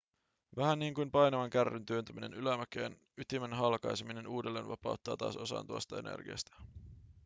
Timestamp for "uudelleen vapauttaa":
4.27-5.17